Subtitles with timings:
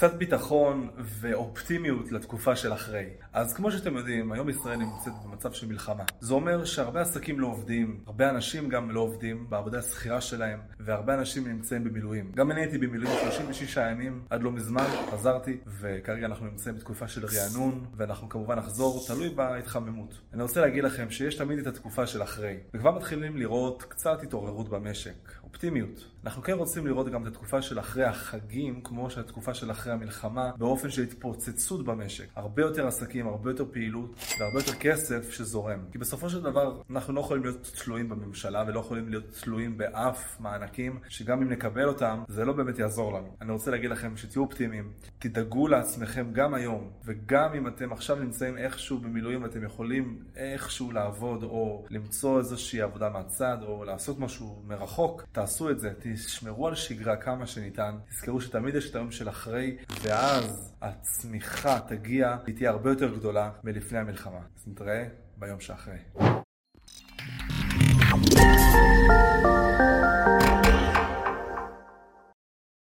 [0.00, 3.06] קצת ביטחון ואופטימיות לתקופה של אחרי.
[3.32, 6.04] אז כמו שאתם יודעים, היום ישראל נמצאת במצב של מלחמה.
[6.20, 11.14] זה אומר שהרבה עסקים לא עובדים, הרבה אנשים גם לא עובדים בעבודה השכירה שלהם, והרבה
[11.14, 12.32] אנשים נמצאים במילואים.
[12.34, 17.26] גם אני הייתי במילואים 36 ימים עד לא מזמן, חזרתי, וכרגע אנחנו נמצאים בתקופה של
[17.26, 20.20] רענון, ואנחנו כמובן נחזור, תלוי בהתחממות.
[20.34, 24.68] אני רוצה להגיד לכם שיש תמיד את התקופה של אחרי, וכבר מתחילים לראות קצת התעוררות
[24.68, 26.04] במשק, אופטימיות.
[26.24, 30.50] אנחנו כן רוצים לראות גם את התקופה של אחרי החגים, כמו שהתקופה של אחרי המלחמה,
[30.58, 32.26] באופן של התפוצצות במשק.
[32.36, 35.78] הרבה יותר עסקים, הרבה יותר פעילות, והרבה יותר כסף שזורם.
[35.92, 40.40] כי בסופו של דבר, אנחנו לא יכולים להיות תלויים בממשלה, ולא יכולים להיות תלויים באף
[40.40, 43.36] מענקים, שגם אם נקבל אותם, זה לא באמת יעזור לנו.
[43.40, 48.58] אני רוצה להגיד לכם שתהיו אופטימיים, תדאגו לעצמכם גם היום, וגם אם אתם עכשיו נמצאים
[48.58, 55.24] איכשהו במילואים, אתם יכולים איכשהו לעבוד, או למצוא איזושהי עבודה מהצד, או לעשות משהו מרחוק,
[55.32, 55.92] תעשו את זה.
[56.00, 62.36] תשמרו על שגרה כמה שניתן, תזכרו שתמיד יש את היום של אחרי, ואז הצמיחה תגיע,
[62.46, 64.40] היא תהיה הרבה יותר גדולה מלפני המלחמה.
[64.56, 65.04] אז נתראה
[65.36, 65.98] ביום שאחרי.